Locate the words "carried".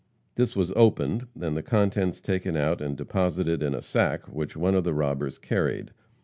5.37-5.91